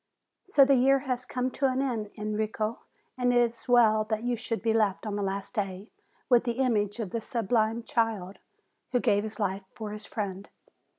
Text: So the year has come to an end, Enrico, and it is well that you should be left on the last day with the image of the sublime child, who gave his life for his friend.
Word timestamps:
So 0.45 0.65
the 0.65 0.73
year 0.77 0.97
has 1.05 1.25
come 1.27 1.51
to 1.51 1.67
an 1.67 1.79
end, 1.79 2.09
Enrico, 2.17 2.79
and 3.19 3.31
it 3.31 3.37
is 3.53 3.67
well 3.67 4.03
that 4.05 4.23
you 4.23 4.35
should 4.35 4.63
be 4.63 4.73
left 4.73 5.05
on 5.05 5.15
the 5.15 5.21
last 5.21 5.53
day 5.53 5.91
with 6.27 6.43
the 6.43 6.53
image 6.53 6.99
of 6.99 7.11
the 7.11 7.21
sublime 7.21 7.83
child, 7.83 8.39
who 8.93 8.99
gave 8.99 9.23
his 9.23 9.39
life 9.39 9.61
for 9.75 9.91
his 9.91 10.07
friend. 10.07 10.49